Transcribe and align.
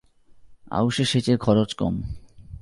আউশে 0.71 1.05
সেচের 1.05 1.37
খরচ 1.37 1.73
কম। 1.73 1.95